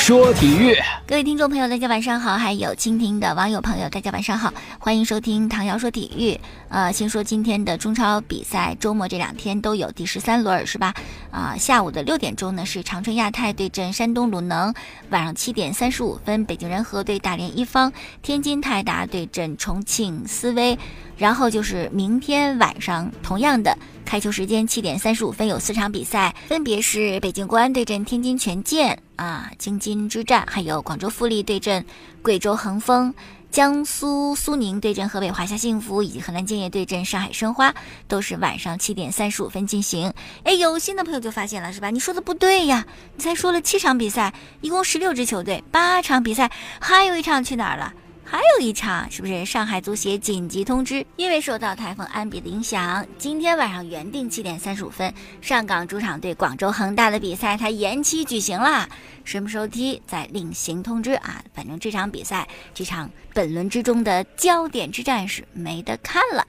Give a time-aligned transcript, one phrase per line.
[0.00, 0.74] 说体育。
[1.06, 6.40] 各位听众朋友，大家晚上好；还有蜻蜓的网友朋友，大家晚上好，欢迎收听唐瑶说体育。
[6.70, 10.94] 呃，先说今天的中超比赛，周末这两天都有第十三轮，是吧？
[11.30, 14.72] 啊，下午的六点钟呢是长春亚泰对阵山东鲁能，
[15.10, 20.78] 晚上七点三十五分，北京人和对大连一方，天津泰达对阵重庆斯威，
[21.20, 31.84] 然后就是明天晚上同样的开球时间七点三十五分有四场比赛，分别是北京国安对阵天津权健啊，京津之战，还有广州富力对阵
[32.22, 33.14] 贵州恒丰。
[33.50, 37.74] 江苏苏宁对阵河北华夏幸福，以及河南建业对阵上海申花，
[38.08, 40.14] 都是晚上七点三十五分进行。
[40.44, 41.90] 哎，有新的朋友就发现了，是吧？
[41.90, 44.32] 你说的不对呀，你才说了七场比赛，
[44.62, 47.92] 一共十六支球队，八场比赛，还有一场去哪儿了？
[48.30, 51.04] 还有一场，是不是上海足协紧急通知？
[51.16, 58.88] 因为受到台风安比的影响，今天晚上原定七点三十五分上港主场对广州恒大的比赛，它延期举行啦。
[59.24, 61.42] 什么时候踢再另行通知啊！
[61.52, 66.46] 反正这场比赛，这场本轮之中的焦点之战是没得看了。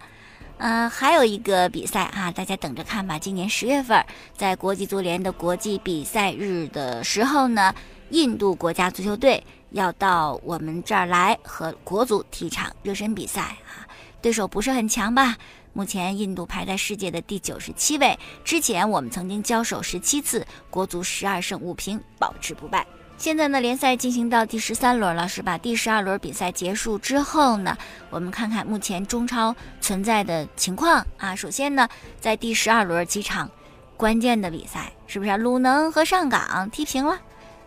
[0.60, 3.18] 嗯，还有一个比赛啊，大家等着看吧。
[3.18, 4.06] 今年十月份，
[4.38, 7.74] 在国际足联的国际比赛日的时候呢，
[8.12, 9.44] 印度国家足球队。
[9.72, 13.88] 要到我们这儿来和国足踢场热身比赛啊，
[14.22, 15.38] 对手不是很强吧？
[15.72, 22.86] 目前印度排在世界的第九十七位，之前我们曾经交手十七次，国足十二胜五平，保持不败。
[23.18, 25.58] 现在呢，联赛进行到第十三轮了，是吧？
[25.58, 27.78] 第十二轮比赛结束之后呢，
[28.10, 31.34] 我们看看目前中超存在的情况啊。
[31.34, 31.88] 首先呢，
[32.20, 33.50] 在第十二轮几场
[33.96, 37.18] 关键的比赛，是不是鲁能和上港踢平了？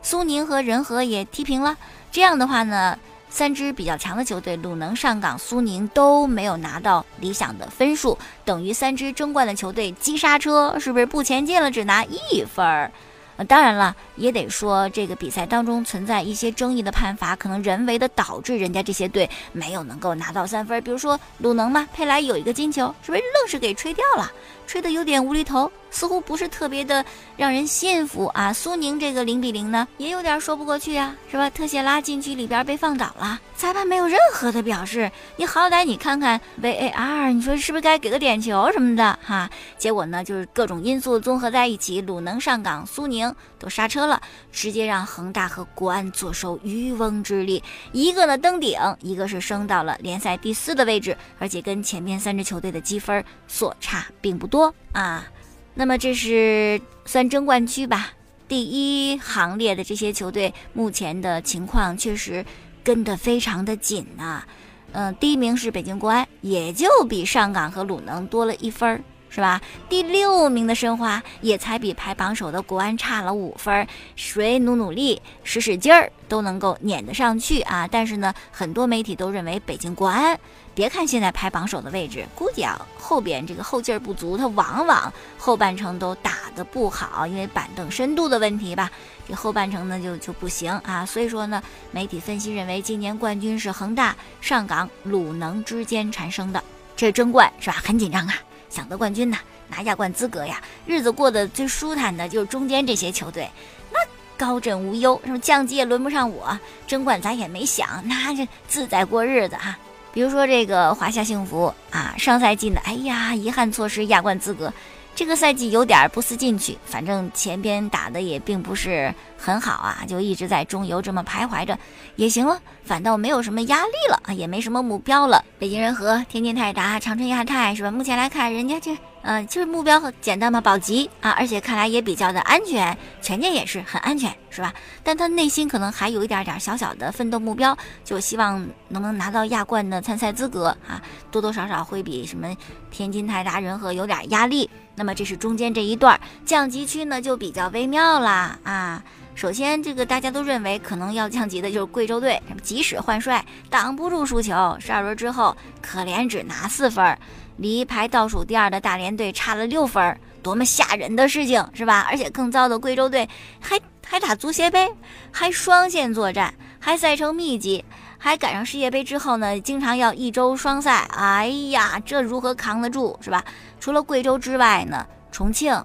[0.04, 1.74] 苏宁和仁和也踢平了，
[2.12, 2.96] 这样的话呢，
[3.30, 11.70] 三支比较强的球队，鲁能、上港、苏宁都没有拿到理想的分数，等于三支争冠的球队急刹车，是不是不前进了？
[11.70, 12.92] 只拿一分儿。
[13.36, 20.80] 呃，当然了，也得说这个比赛当中存在一些争议的判罚，可能人为的导致人家这些队没有能够拿到三分。
[20.84, 24.30] 比如说鲁能嘛，佩莱有一个金球，是不是愣是给吹掉了？
[24.66, 25.70] 吹的有点无厘头。
[25.90, 27.04] 似乎不是特别的
[27.36, 28.52] 让人信服啊！
[28.52, 31.48] 苏宁这个零比零呢，也有点说不过去呀，是吧？
[31.48, 39.48] 特谢拉禁区里边被放倒了，裁判没有任何的表示，你好歹你看看 VAR，你说是不是该给个点球什么的哈？
[39.78, 44.20] 结果呢，就是各种因素综合在一起，鲁能上港、苏宁都刹车了，
[44.50, 55.26] 直接让恒大和国安坐收渔翁之利，一个呢登顶，一个是升到了联赛第四的位置，而且跟前面三支球队的积分所差并不多多啊。
[55.74, 58.10] 那么这是算争冠区吧？
[58.46, 62.46] 第一行列的这些球队目前的情况确实
[62.84, 64.44] 跟得非常的紧呐。
[64.92, 69.60] 嗯，第一名是北京国安，也就比上港和鲁能多了一分儿，是吧？
[69.88, 73.84] 第六名的申花也才比排榜首的国安差了五分，
[74.14, 77.88] 谁努努力、使使劲儿都能够撵得上去啊！
[77.90, 80.38] 但是呢，很多媒体都认为北京国安。
[80.74, 88.90] 别看现在排榜首的位置，估计啊后边这个后劲儿不足，他往往后半程都打得不好，因为板凳深度的问题吧。
[89.28, 91.06] 这后半程呢就就不行啊。
[91.06, 91.62] 所以说呢，
[91.92, 96.62] 媒体分析认为，今年冠军是恒大、上港、鲁能之间产生的。
[96.96, 97.80] 这争冠是吧？
[97.84, 98.34] 很紧张啊，
[98.68, 103.48] 想得冠军呐，拿亚冠资格呀，日子过得最舒坦的就是中间这些球队，
[103.92, 103.98] 那
[104.36, 109.76] 高枕无忧，什么降级也轮不上我，争冠咱也没想，那就自在过日子哈。
[110.14, 114.72] 比如说这个华夏幸福啊，上赛季呢，哎呀，遗憾错失亚冠资格，
[115.14, 121.78] 这个赛季有点不思进取，反正前边打的也并不是很好啊，就一直在中游这么徘徊着，
[122.16, 125.44] 也行了，反倒没有什么压力了啊，也没什么目标了。
[125.58, 127.90] 北京人和、天津泰达、长春亚泰是吧？
[127.90, 128.96] 目前来看，人家这。
[129.26, 134.70] 嗯，就是目标很简单嘛，保级啊，而且看来也比较的安全，权健也是很安全，是吧？
[135.02, 137.74] 但他内心可能还有一点点小小的奋斗目标，
[138.04, 138.58] 就希望
[138.88, 141.00] 能不能拿到亚冠的参赛资格啊，
[141.30, 142.54] 多多少少会比什么
[142.90, 144.68] 天津泰达人和有点压力。
[144.96, 149.02] 那么这是中间这一段降级区呢，就比较微妙啦啊。
[149.34, 157.18] 首先，这个大家都认为可能要降级的就是贵州队，即使换帅，挡不住输球，十二轮之后可怜只拿四分。
[157.56, 162.06] 离排倒数第二的大连队差了六分，多么吓人的事情，是吧？
[162.08, 163.28] 而且更糟的，贵州队
[163.60, 164.88] 还还打足协杯，
[165.32, 167.84] 还双线作战，还赛程密集，
[168.24, 171.06] 还赶上世界杯之后呢，经常要一周双赛。
[171.10, 173.44] 哎呀，这如何扛得住，是吧？
[173.78, 175.78] 除了贵州之外呢，重庆，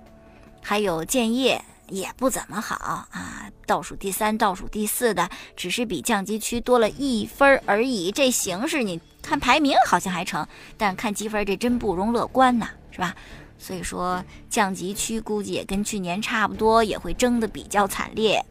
[0.62, 8.10] 还有建业，也不怎么好啊，倒数第三、倒数第四的，只是比降级区多了一分而已。
[8.10, 10.48] 这形势你看排名好像还成，
[10.78, 13.14] 但看积分这真不容乐观呐，是吧？
[13.58, 18.42] 所以说降级区估计也跟去年差不多，也会争得比较惨烈。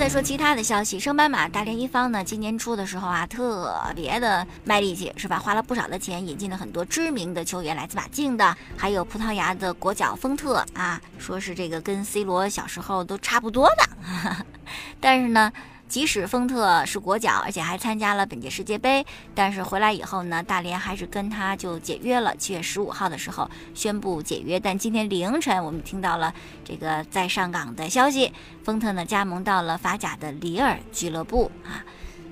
[0.00, 5.38] 再说其他的消息，升班马大连一方呢，今年初的时候啊，特别的卖力气，是吧？
[5.38, 14.46] 花了不少的钱，引进了很多知名的球员，来自马竞的，还有葡萄牙的国脚丰特啊，说是这个跟 C 罗小时候都差不多的，
[14.98, 15.52] 但是呢。
[15.90, 19.04] 即使丰特是国脚，而且还参加了本届世界杯，
[19.34, 22.32] 但是回来以后呢，大连还是跟他就解约了。
[22.36, 26.32] 七月十五号的时候宣布解约，但今天凌晨我们听到了
[26.64, 28.32] 这个在上港的消息，
[28.62, 31.82] 丰特呢加盟到了法甲的里尔俱乐部啊，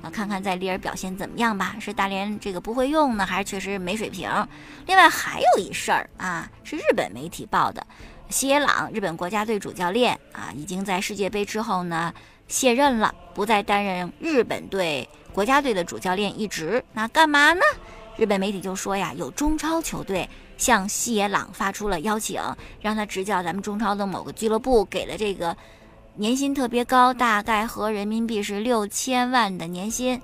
[0.03, 1.75] 那看看在里尔表现怎么样吧？
[1.81, 4.31] 是大连这个不会用呢，还是确实没水平？
[4.87, 7.85] 另外还有一事儿啊，是日本媒体报的，
[8.31, 12.15] 西野朗日本国家队主教练啊，已经在世界杯之后呢。
[12.49, 16.83] 卸任了，不再担任日本队国家队的主教练一职。
[16.93, 17.61] 那干嘛呢？
[18.17, 22.43] 日本媒体就说呀，有中超球队向西野朗发出了邀请，
[22.81, 25.57] 让他执教咱们中超的某个俱乐部，给了这个
[26.17, 30.21] 年薪特别高，大概合人民币是六千万的年薪。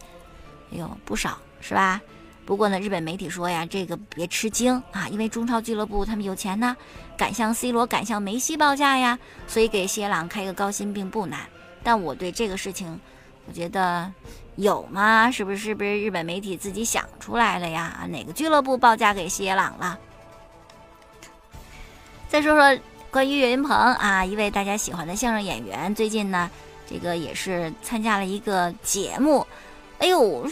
[0.73, 2.01] 哎呦，不少是吧？
[2.45, 6.77] 不过呢，日本媒体说呀，这个别吃惊啊，因为中超俱乐部他们有钱呢，
[7.17, 9.17] 敢向 C 罗、敢向梅西报价呀，
[9.47, 11.41] 所以给西野朗开个高薪并不难。
[11.85, 12.99] 但我对这个事情，
[13.47, 14.11] 我觉得
[14.57, 15.31] 有吗？
[15.31, 18.07] 是不是不是日本媒体自己想出来的呀？
[18.09, 19.99] 哪个俱乐部报价给西野朗了？
[22.29, 26.51] 再说说关于岳云鹏啊，一位大家喜欢的相声演员，最近呢，
[26.89, 29.47] 这个也是参加了一个节目。
[29.99, 30.51] 哎呦，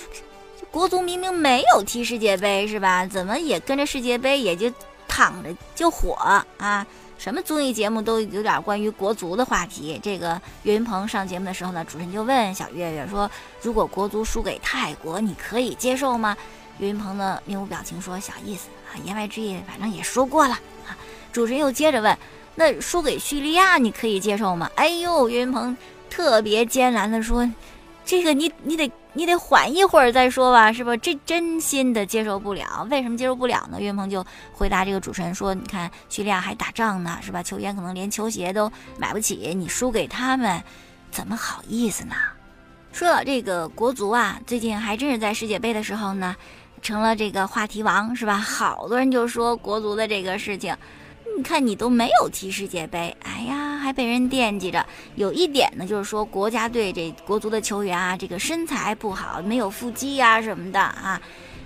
[0.71, 3.05] 国足明明没有踢世界杯是吧？
[3.07, 4.71] 怎么也跟着世界杯也就
[5.09, 6.15] 躺着就火
[6.59, 6.87] 啊？
[7.23, 9.97] 什么综艺节目都有点关于国足的话题。
[10.03, 13.31] 这个岳云鹏上节目的时候呢，主持人就问小岳岳说
[13.63, 16.37] ：“如果国足输给泰国，你可以接受吗？”
[16.79, 20.55] 岳云鹏呢面无表情说：“小意思啊，言外之意，反正也说过了
[20.89, 20.99] 啊。”
[21.33, 22.19] 主持人又接着问
[22.57, 25.77] ：“那输给叙利亚，你可以接受吗？”哎呦，岳云鹏
[26.11, 27.49] 特别艰难的说
[28.05, 30.97] ：“这个你你得。”你得缓一会儿再说吧，是吧？
[30.97, 32.89] 这真心的接受不了。
[32.91, 33.79] 为什么接受不了呢？
[33.79, 37.43] 岳云鹏就回答这个主持人说：“你看叙利亚还打仗呢，是吧？
[37.43, 40.63] 球员可能连球鞋都买不起，你输给他们，
[41.11, 42.15] 怎么好意思呢？”
[42.91, 46.35] 说到这个国足啊，最近还真是在世界杯的时候呢，
[46.81, 48.39] 成了这个话题王，是吧？
[48.39, 50.75] 好多人就说国足的这个事情。
[51.37, 54.87] 你看你都没有踢世界杯，哎呀，还被人惦记着。
[55.17, 61.21] 有一点呢，就是说国家队这国足的球员啊，这个身材不好，没有腹肌呀什么的啊。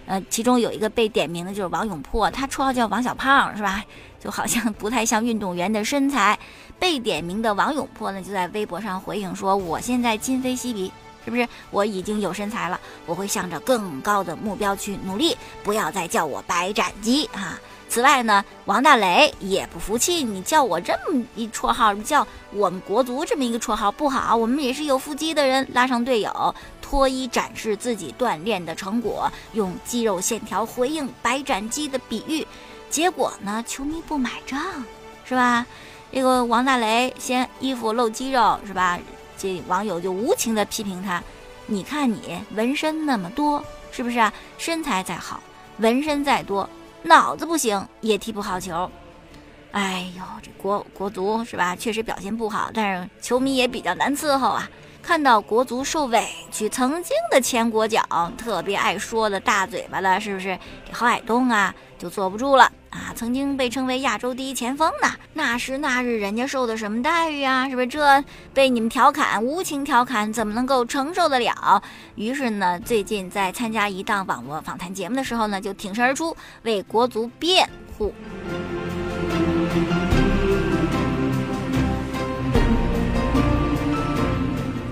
[0.06, 3.84] 呃，其中有一个被点名的就是王永珀，他绰号叫王小胖，是吧？
[4.20, 6.38] 就好像不太像运动员的身材。
[6.78, 10.92] 被点名的王永珀呢，就在微博上回应说：“我现在今非昔比，
[11.24, 11.48] 是不是？
[11.70, 24.36] 我已经有身材了，我会向着更高的目标去努力，不要再叫我白斩鸡啊！”此外呢，王大雷也不服气，你叫我这么一绰号，叫我们国足这么一个绰号不好。
[24.36, 32.46] 我们也是有腹肌的人，拉上队友脱衣展示自己锻炼的成果，用肌肉线条回应“白斩鸡”的比喻。
[32.90, 34.60] 结果呢，球迷不买账，
[35.24, 35.64] 是吧？
[36.12, 38.98] 这个王大雷嫌衣服露肌肉，是吧？
[39.38, 41.22] 这网友就无情的批评他
[41.66, 44.32] ：“你看你纹身那么多，是不是啊？
[44.58, 45.40] 身材再好，
[45.78, 46.68] 纹身再多。”
[47.06, 48.90] 脑子不行也踢不好球，
[49.70, 51.74] 哎呦，这国国足是吧？
[51.76, 54.68] 确实表现不好，但是球迷也比较难伺候啊。
[55.02, 58.02] 看到国足受委屈，曾经的前国脚
[58.36, 60.58] 特别爱说的大嘴巴的，是不是？
[60.84, 63.12] 这郝海东啊，就坐不住了啊！
[63.14, 67.68] 曾经被称为亚洲第一前锋呢，那时那日人家受的什么待遇啊？
[67.68, 67.86] 是不是？
[67.86, 68.24] 这
[68.54, 71.82] 被你们调侃，无情调侃，怎么能够承受得了？
[72.14, 78.12] 于是呢，最近在参加一档网络访谈节目的时候呢，就挺身而出为国足辩护。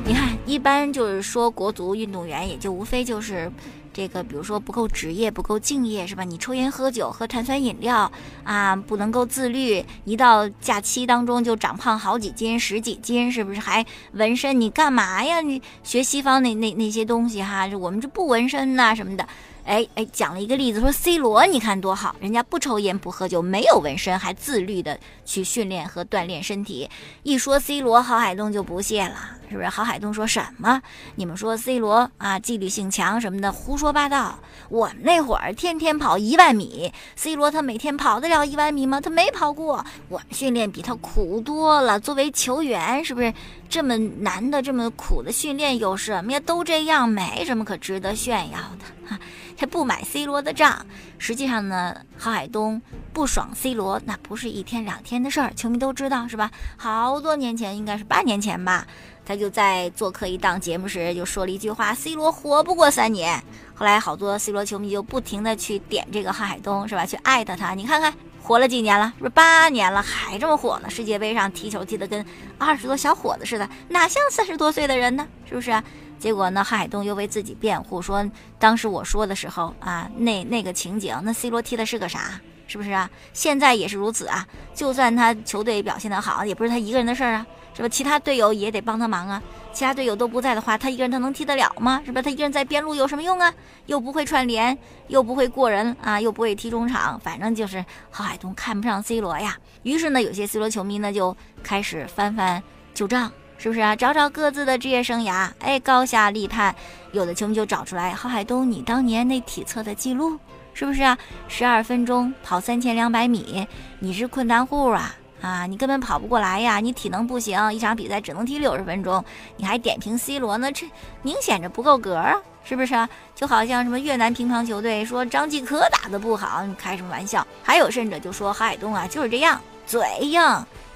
[0.04, 3.50] 你看一般就是说，国足运动员也就无非就是
[3.94, 6.24] 这个，比如说不够职业、不够敬业，是吧？
[6.24, 8.10] 你抽烟喝酒、喝碳酸饮料
[8.42, 13.60] 啊，不能够自律，一到假期当中就长胖好几斤、十几斤，是不是？
[13.60, 15.40] 还纹身，你干嘛呀？
[15.40, 19.26] 你学西方那那那些东西哈，我们就不纹身呐什么的。
[19.64, 26.88] 哎哎，讲了一个例子，说 C 罗你看多好，人家不抽烟不喝酒，没有纹身，还自律的去训练和锻炼身体。
[27.22, 29.16] 一说 C 罗，郝海东就不屑了，
[29.48, 29.68] 是不是？
[29.68, 30.82] 郝海东说什么？
[31.14, 34.38] 你们说 C 罗啊，纪律性强什么的，胡说八道。
[34.68, 39.00] 我们那会儿天天跑一万米，C 罗他每天跑得了一万米吗？
[39.00, 39.84] 他没跑过。
[40.08, 41.98] 我们训练比他苦多了。
[41.98, 43.32] 作为球员，是不是
[43.74, 46.38] 这么难的、这么苦的训练有什么呀？
[46.46, 49.18] 都这样，没什么可值得炫耀的哈。
[49.58, 50.86] 他不买 C 罗的账，
[51.18, 52.80] 实际上呢，郝海东
[53.12, 56.52] 不爽 C 罗，那不是一天两天的事儿，球迷都知道是吧？
[56.76, 58.86] 好多年前，应该是八年前吧，
[59.26, 63.42] 他就在做客一档节目时就说了一句话：“C 罗活不过三年。”
[63.74, 67.04] 后来好多 C 罗球迷就不停的去点这个郝海东是吧？
[67.04, 68.14] 去艾特他，你看看
[68.44, 69.10] 活了几年了？
[69.18, 70.90] 是八年了还这么火呢？
[70.90, 72.22] 世界杯上踢球踢得跟
[72.58, 75.26] 二十多小伙子似的，哪像三十多岁的人呢？
[75.48, 75.82] 是不是？
[76.18, 76.62] 结果呢？
[76.62, 78.22] 郝海东又为自己辩护，说
[78.58, 82.38] 当时我说的时候啊，那那个情景，那 C 罗踢的是个啥？
[82.66, 83.10] 是不是啊？
[83.32, 84.46] 现在也是如此啊。
[84.74, 87.88] 就算他球队表现得好，也不是他一个人的事儿啊，是吧？
[87.88, 89.42] 其他队友也得帮他忙啊。
[89.72, 92.00] 其他队友都不在的话，他一个人他能踢得了吗？
[92.06, 92.22] 是吧？
[92.22, 93.52] 他一个人在边路有什么用啊？
[93.86, 94.76] 又不会串联，
[95.08, 99.58] 又不会过人啊，又不会踢中场，反正就是郝海东看不上 C 罗呀。
[99.82, 102.62] 于是呢，有些 C 罗球迷呢就开始翻翻
[102.94, 103.30] 旧账。
[103.56, 103.94] 是不是啊？
[103.94, 106.74] 找找各自的职业生涯，哎，高下立判。
[107.12, 110.38] 有的球迷就找出来，郝海东，你当年那体测的记录，
[110.74, 111.16] 是不是啊？
[111.48, 113.66] 十二分钟跑三千两百米，
[114.00, 115.14] 你是困难户啊
[115.44, 115.66] 啊！
[115.66, 119.22] 你根本跑不过来呀，你体能不行，一场比赛只能踢六十分钟。
[119.58, 120.72] 你还点评 C 罗呢？
[120.72, 122.34] 这明显着不够格啊，
[122.64, 123.08] 是不是？
[123.34, 127.46] 就好像什么越南乒乓球队说张继科打的不好，你开什么玩笑？
[127.62, 130.40] 还有甚者就说郝海东啊就是这样，嘴硬。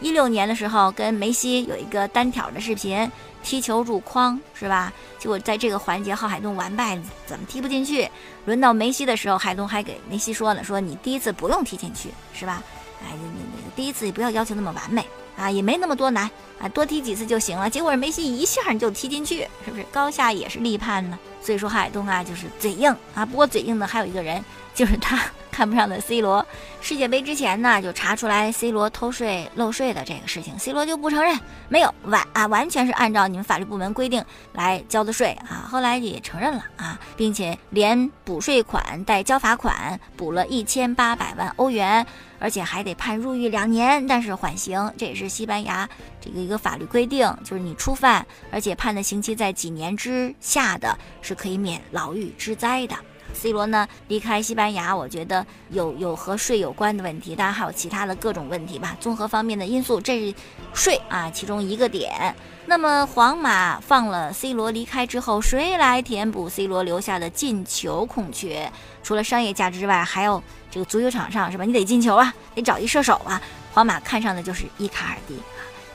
[0.00, 3.10] 一六年的时候，跟梅西有一个单挑的视频，
[3.42, 4.90] 踢球入框是吧？
[5.18, 8.08] 结果在这个环节，郝海东完败，怎么踢不进去？
[8.46, 12.62] 轮到梅西的时候，海东还给梅西说呢，说你第一次不用踢进去是吧？
[13.02, 17.68] 哎，你你你第一次也不要要求那么完美啊，也没那么多难啊，多踢几次就行了。
[17.68, 19.82] 结果梅西一下就踢进去，是不是？
[19.92, 21.18] 高下也是立判呢。
[21.40, 23.24] 所以说海东啊，就是嘴硬啊。
[23.24, 25.20] 不过嘴硬的还有一个人，就是他。
[25.50, 26.46] 看不上的 C 罗，
[26.80, 31.36] 世界杯之前呢就查出来 C 罗偷税漏税的这个事情，C 罗就不承认，
[31.68, 35.66] 没有完啊，完全是按照你们法律部门规定来交的税啊。
[35.68, 42.06] 后来也承认了啊，并且连补税款带交罚款，补了一千八百万欧元，
[42.38, 45.88] 而且还得判入狱两年，但是缓刑，这也是西班牙
[46.20, 52.96] 这个一个法律规定，就是你初犯，而且判的刑期在几年之下的是可以免牢狱之灾的。
[53.34, 60.34] C 罗呢离开西班牙，我觉得有有和税有关的问题，当然还有其他的各种问题吧，综合方面的因素，这是
[60.74, 62.34] 税啊其中一个点。
[62.66, 68.70] 那么皇马放了 C 罗离开之后，谁来填补 C 罗留下的进球空缺？
[69.02, 71.64] 除了商业价值之外，还有这个足球场上是吧？
[71.64, 73.40] 你得进球啊，得找一射手啊。
[73.72, 75.38] 皇马看上的就是伊卡尔迪。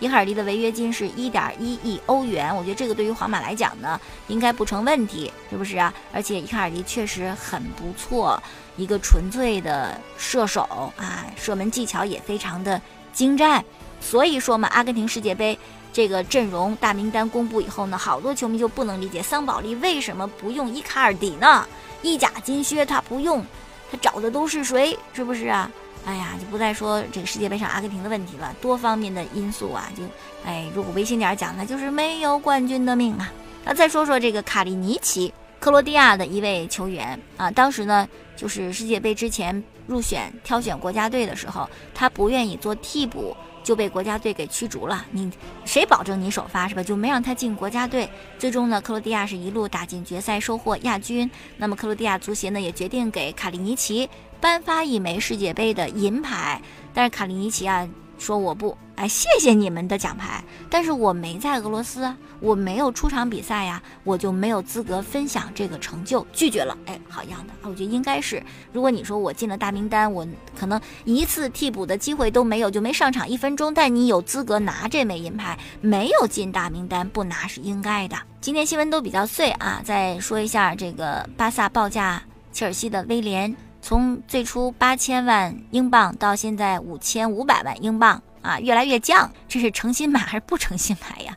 [0.03, 5.93] 伊卡尔迪的违约金是一点一亿欧元，我觉得这个对于皇马来讲呢，应该不成问题，是不是啊？
[6.11, 8.37] 而且伊卡尔迪确实很不错，
[8.75, 12.81] 一个纯粹的射手啊，射门技巧也非常的
[13.13, 13.63] 精湛。
[14.01, 15.57] 所以说嘛，阿根廷世界杯
[15.93, 21.65] 这个阵容大名单公布以后呢，好多球迷就不能理解桑保利为什么不用伊卡尔迪呢？
[22.01, 23.41] 意甲金靴他不用，
[23.89, 24.99] 他找的都是谁？
[25.13, 25.71] 是不是啊？
[26.05, 30.03] 哎呀，就不再说这个世界杯上阿根廷的问题了，多方面的因素啊，就
[30.45, 33.31] 哎，如果违心点讲，那就是没有冠军的命啊。
[33.63, 38.05] 那再说说这个卡里尼奇，克罗地亚的一位球员啊，当时呢，
[38.35, 43.33] 就是世界杯之前入选挑选国家队的时候，他不愿意做替补，
[43.63, 45.05] 就被国家队给驱逐了。
[45.11, 45.31] 你
[45.63, 46.83] 谁保证你首发是吧？
[46.83, 48.09] 就没让他进国家队。
[48.37, 51.31] 最终呢，克罗地亚是一路打进决赛，收获亚军。
[51.55, 54.09] 那么克罗地亚足协呢，也决定给卡里尼奇。
[54.43, 56.61] 颁发一枚世界杯的银牌，
[56.93, 57.87] 但是卡利尼奇啊
[58.19, 66.77] 说我不，哎，谢谢你们的奖牌，但是我没在俄罗斯，我没有出场比赛呀，我就没有资格分享这个成就，拒绝了。
[66.87, 70.27] 哎，好样的啊，我觉得应该是，如果你说我进了大名单，我
[70.59, 78.17] 可能一次替补的机会都没有，就没上场一分钟，但你有资格拿这枚银牌，没有进大名单不拿是应该的。
[78.41, 82.21] 今天新闻都比较碎啊，再说一下这个巴萨报价
[82.51, 83.55] 切尔西的威廉。
[83.83, 91.35] 从最初八千万英镑到现在五千五百万英镑啊，越来越降，这是诚心买还是不诚心买呀？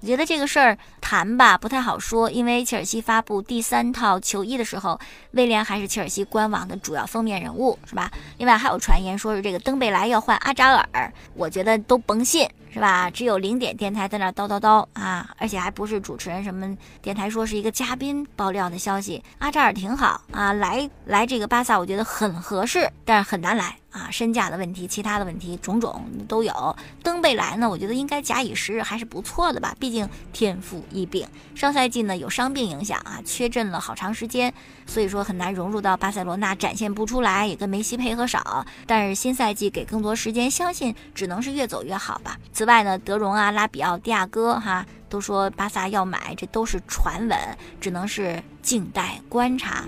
[0.00, 4.96] 我觉得这个事儿谈吧，不太好说，因为切尔西发布第三套球衣的时候，
[5.32, 8.08] 威廉还是切尔西官网的主要封面人物，是吧？
[8.36, 12.48] 另外还有传言说是这个登贝莱要换阿扎尔，我觉得都甭信。
[12.72, 13.10] 是吧？
[13.10, 19.22] 只有零点电台在那叨叨叨啊，而且还不是主持人，什么电台说是一个嘉宾爆料的消息。
[19.38, 23.76] 阿扎尔挺好啊，来来这个巴萨，我觉得很合适，但是很难来。
[23.90, 26.76] 啊，身价的问题，其他的问题种种都有。
[27.02, 29.74] 登贝莱呢，我觉得应该假以时日，还是不错的吧。
[29.80, 34.52] 毕竟天赋异禀，上赛季呢有伤病影响啊，缺阵了好长时间，
[34.86, 38.64] 所以说很难融入到巴塞罗那，展现不出来，也跟梅西配合少。
[38.86, 42.36] 但是新赛季给更多时间，相信只能是越走越好吧。
[42.58, 47.38] 此外呢，德容啊、拉比奥、迪亚哥哈，都说巴萨要买，这都是传闻，
[47.80, 49.84] 只能是静待观察。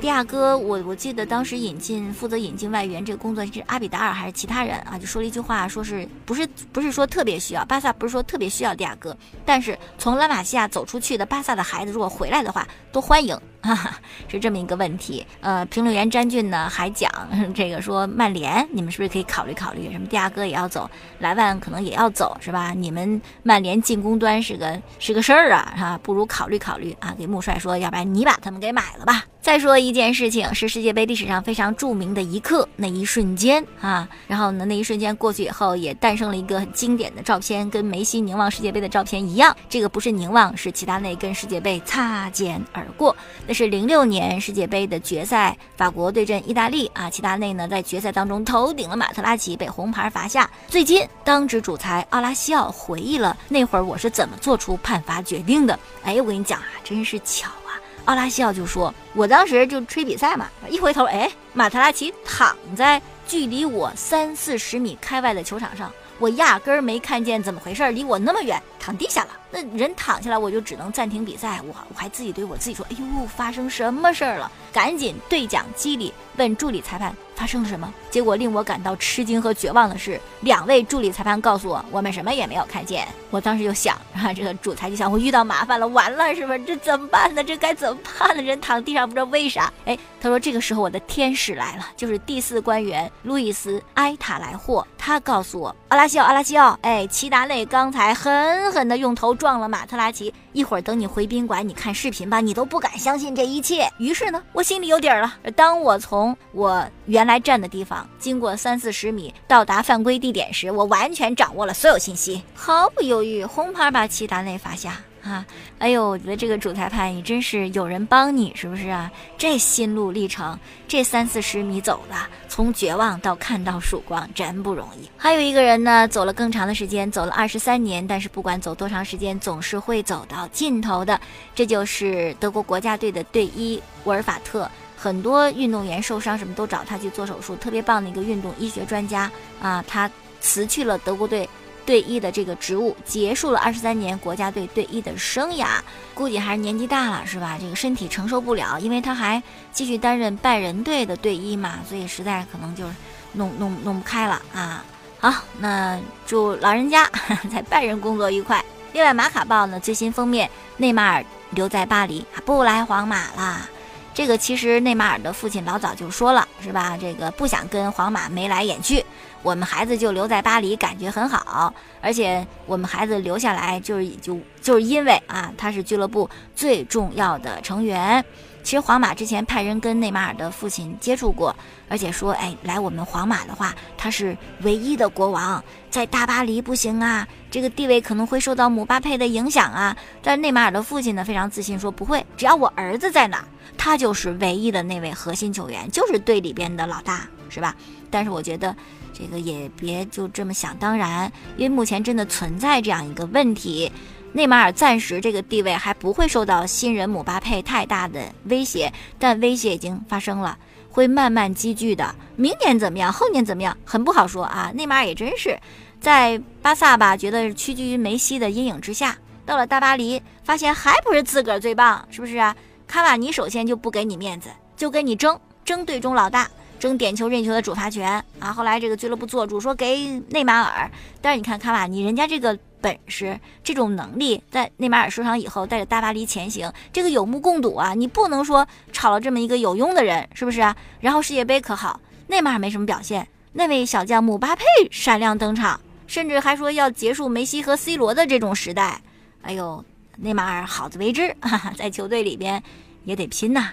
[0.00, 4.96] 迪亚哥，我我记得当时引进负责引进外援这个工作是阿比达尔还是其他人啊？
[4.96, 15.24] 就说了一句话，说是不是不是说特别需要巴萨，不是说特别需要迪亚哥，但是从拉玛西亚走出去的巴萨的孩子如果回来的话，都欢迎，哈哈，是这么一个问题。
[15.40, 17.10] 呃，评论员詹俊呢还讲
[17.54, 19.90] 这个说曼联，你们是不是可以考虑考虑？
[19.92, 20.90] 什么迪亚哥也要走，
[21.20, 22.72] 莱万可能也要走，是吧？
[22.76, 27.14] 你们曼联进攻端是个是个事儿啊，哈，不如考虑考虑啊。
[27.16, 29.24] 给穆帅说，要不然你把他们给买了吧。
[29.40, 39.54] 再说一件事情，是世界杯历史上非常著名的一刻，那一瞬间啊，然后呢，那一瞬间过去以后，也诞生了一个很经典的照片，跟梅西凝望世界杯的照片一样。
[39.68, 43.14] 这个不是凝望，是齐达内跟世界杯擦肩而过。
[43.52, 50.48] 是零六年世界杯的决赛，法国对阵意大利啊，齐达内呢在决赛当中头顶了马特拉齐，被红牌罚下。
[50.68, 55.78] 最近当值主裁奥拉西奥回忆了那会儿我是怎么做出判罚决定的。
[56.02, 57.78] 哎，我跟你讲啊，真是巧啊。
[58.06, 69.30] 奥拉西奥就说：“我当时就吹比赛嘛，一回头，哎，马特拉齐躺在距离我三四十米开外的球场上，我压根儿没看见怎么回事，离我那么远，躺地下了。
[69.50, 71.60] 那人躺下来，我就只能暂停比赛。
[71.62, 77.92] 我我还自己对我自己说：‘哎呦，发生什么事儿了？’赶紧对讲机里问助理裁判。”发生了什么？
[78.08, 83.08] 结果令我感到吃惊和绝望的是，两位助理裁判告诉我，我们什么也没有看见。
[83.30, 86.58] 我当时就想，啊，这个主裁就想，我遇到麻烦了，完了，是不是？
[86.60, 87.42] 这怎么办呢？
[87.42, 88.42] 这该怎么办呢？
[88.42, 89.72] 人躺地上，不知道为啥。
[89.86, 100.32] 哎，他说这个时候我的天使来了，就是第四官员路易斯·埃塔莱霍，他告诉我，阿拉西奥，阿拉西奥，哎，齐达内刚才很狠狠地用头撞了马特拉齐。
[100.54, 103.86] 一会儿等你回宾馆，你看视频吧，你都不敢相信这一切。
[103.98, 105.34] 于是呢，我心里有底儿了。
[105.54, 114.98] 当我从我原来站的地方经过三四十米到达犯规地点时，我完全掌握了所有信息，毫不犹豫，红牌把齐达内罚下。
[115.22, 115.46] 啊，
[115.78, 119.08] 哎呦，我觉得这个主裁判也真是有人帮你，是不是啊？
[119.38, 120.58] 这心路历程，
[120.88, 122.16] 这三四十米走的，
[122.54, 125.08] 从绝望到看到曙光，真不容易。
[125.16, 131.18] 还有一个人呢，走了更长的时间，走了二十三年，但是不管走多长时间，总是会走到尽头的。
[131.54, 139.82] 这就是德国国家队的队医沃尔法特，很多运动员受伤什么都找他去做手术，特别棒的一个运动医学专家啊。
[139.88, 140.10] 他
[140.42, 141.48] 辞去了德国队。
[141.84, 145.66] 队医的这个职务结束了二十三年国家队队医的生涯，
[146.14, 147.56] 估计还是年纪大了，是吧？
[147.60, 149.42] 这个身体承受不了，因为他还
[149.72, 152.84] 继续担任拜仁队的队医嘛，所以实在可能就
[153.32, 154.84] 弄弄弄不开了啊。
[155.18, 157.08] 好，那祝老人家
[157.52, 158.64] 在拜仁工作愉快。
[158.92, 163.68] 另外，马卡报呢最新封面，内马尔留在巴黎，不来皇马啦。
[164.14, 166.96] 这个其实内马尔的父亲老早就说了，是吧？
[167.00, 169.04] 这个不想跟皇马眉来眼去。
[169.42, 178.24] 我们孩子就留在巴黎，感觉很好，而且我们孩子留下来就是就就是因为啊，他是俱乐部最重要的成员。
[178.62, 181.54] 其实皇马之前派人跟内马尔的父亲接触过，
[181.88, 189.96] 而且说，哎，来我们皇马的话，他是唯一的国王，在大巴黎不行啊，这个地位可能会受到姆巴佩的影响啊。
[190.22, 193.44] 但内马尔的父亲呢，非常自信说不会，只要我儿子在哪，
[193.76, 197.74] 他就是唯一的那位核心球员，就是队里边的老大，是吧？
[198.10, 198.74] 但是我觉得。
[199.14, 203.92] 这个也别就这么想当然，因为目前真的存在这样一个问题，
[204.34, 210.56] 内马尔暂时这个地位还不会受到新人姆巴佩太大的威胁，但威胁已经发生了，
[210.90, 212.14] 会慢慢积聚的。
[212.36, 214.72] 明年怎么样，后年怎么样，很不好说啊。
[214.74, 215.58] 内马尔也真是
[216.00, 222.56] 在巴萨吧，觉得屈居于梅西的阴影之下，到了大巴黎，发现还不是自个儿最棒，是不是啊？
[222.86, 226.48] 卡瓦尼首先就不给你面子，就跟你争争队中老大。
[226.78, 228.52] 争点球任球的主罚权啊！
[228.52, 230.90] 后来这个俱乐部做主说给内马尔，
[231.20, 237.94] 但是你看卡瓦尼，人家这个本事、这种能力，在内马尔受伤以后带着大巴黎前行，这个有目共睹啊！
[237.94, 240.76] 你不能说炒了这么一个有用的人，是不是啊？
[241.00, 249.00] 然后世界杯可好，内马尔没什么表现，那位小将姆巴佩闪亮登场，甚至还说要结束梅西和 C 罗的这种时代。
[249.42, 249.84] 哎呦，
[250.16, 252.62] 内马尔好自为之，哈哈，在球队里边
[253.04, 253.70] 也得拼呐。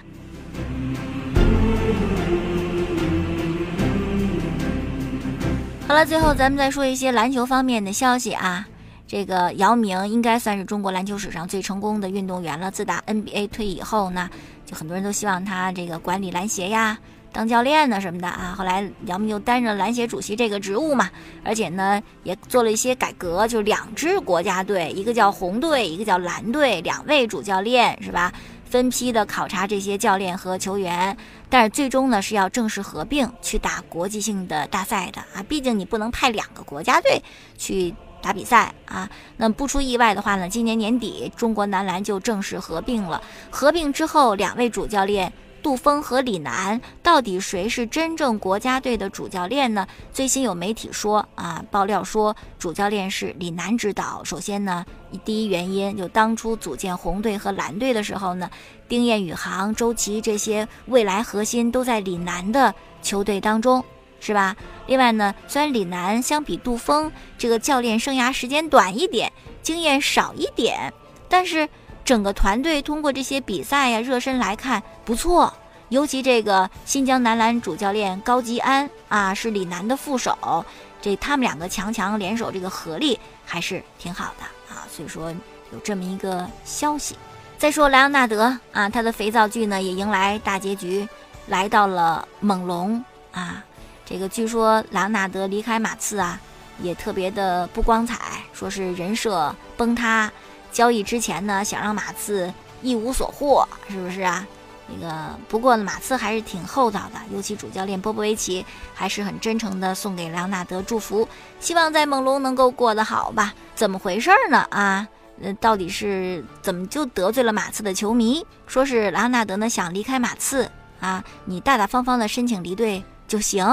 [5.87, 8.67] 好了，最后咱们再说一些篮球方面的消息啊。
[9.09, 12.69] 这个姚明应该算是中国篮球史上最成功的运动员了。
[12.69, 14.29] 自打 NBA 退役以后呢，
[14.67, 16.95] 就很多人都希望他这个管理篮协呀、
[17.31, 18.53] 当教练呢什么的啊。
[18.55, 21.09] 后来姚明又担任篮协主席这个职务嘛，
[21.43, 28.31] 而且呢也做了一些改革，就两支国家队，一个叫红队，一个叫蓝队，两位主教练是吧？
[28.69, 31.17] 分批的考察这些教练和球员，
[31.49, 35.41] 但是最终呢是要正式合并去打国际性的大赛的啊！
[35.49, 37.19] 毕竟你不能派两个国家队
[37.57, 37.91] 去
[38.21, 39.09] 打比赛啊。
[39.37, 43.21] 那不出意外的话呢，今年年底中国男篮就正式合并了。
[43.49, 45.31] 合并之后，两位主教练。
[45.61, 49.85] 杜峰和李楠到底谁是真正国家队的主教练呢？
[50.13, 54.23] 最新有媒体说啊，爆料说主教练是李楠指导。
[54.23, 54.85] 首先呢，
[55.25, 58.49] 第一原因就当初组建红队和蓝队的时候呢，
[58.87, 63.83] 丁彦雨航、周琦这些未来核心都在李楠的球队当中，
[64.19, 64.55] 是吧？
[64.87, 70.93] 另外呢，虽然李楠相比杜峰这个教练生涯时间短一点，经验少一点，
[71.27, 71.67] 但是。
[72.05, 75.53] 整个团队通过这些比赛呀、热身来看不错，
[75.89, 80.65] 尤其这个新疆男篮主教练高吉安啊，是李楠的副手，
[80.99, 84.87] 这他们两个强强联手，这个合力还是挺好的啊。
[84.89, 85.31] 所以说
[85.71, 87.15] 有这么一个消息。
[87.59, 91.07] 再说莱昂纳德啊，他的肥皂剧呢也迎来大结局，
[91.45, 93.63] 来到了猛龙啊。
[94.09, 96.41] 这个据说莱昂纳德离开马刺啊，
[96.81, 100.31] 也特别的不光彩，说是人设崩塌。
[100.71, 104.43] 交易之前呢，想让马刺一无所获，是不是啊？
[104.87, 111.27] 那个不过呢，马刺还是挺厚道的，尤其主教练波波维奇还是很真诚的送给莱昂纳德祝福，
[111.59, 113.53] 希望在猛龙能够过得好吧？
[113.75, 114.65] 怎么回事呢？
[114.71, 115.07] 啊，
[115.39, 118.43] 呃，到底是怎么就得罪了马刺的球迷？
[118.65, 120.67] 说是莱昂纳德呢想离开马刺
[120.99, 123.63] 啊，你大大方方的申请离队就行。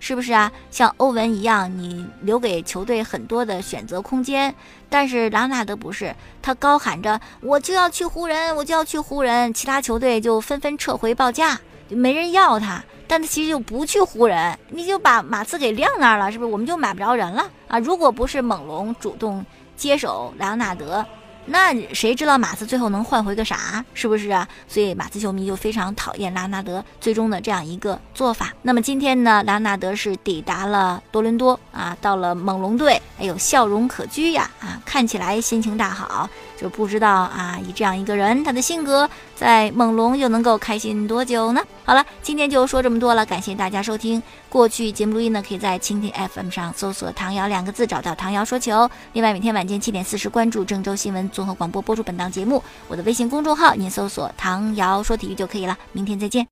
[0.00, 0.50] 是不是啊？
[0.70, 4.54] 像欧文一样，你留给球队很多的选择空间。
[4.88, 11.58] 但是莱昂纳德不是，他高喊着我就要去湖人，我就要去湖人，其他球队就纷纷撤回报价，
[11.88, 12.82] 就没人要他。
[13.06, 16.50] 但他其实就不去湖人，你就把马刺给晾那儿了，是不是？
[16.50, 17.78] 我们就买不着人了啊！
[17.78, 19.44] 如果不是猛龙主动
[19.76, 21.04] 接手莱昂纳德。
[21.50, 23.84] 那谁知道马刺最后能换回个啥？
[23.94, 24.46] 是不是啊？
[24.66, 28.52] 所以马刺球迷就非常讨厌拉纳德最终的这样一个做法。
[28.62, 36.28] 那么今天呢，拉纳德是抵达了多伦多啊，到了猛龙队，哎呦，笑容可掬呀啊，看起来心情大好。
[36.60, 41.62] 就不知道啊，以这样一个人，他的性格在猛龙又能够开心多久呢？
[41.84, 44.20] 好了，今天就说这么多了，感谢大家收听。
[44.48, 48.90] 过去节目录音呢，可以在蜻蜓 FM 上搜索“唐瑶”两个字，找到唐瑶说球。
[49.12, 52.62] 另外，每天晚间七点四十，关注郑州新闻综合广播播出本档节目。
[52.88, 55.76] 我的微信公众号，您搜索“唐瑶说体育”就可以了。
[55.92, 56.46] 明天再见。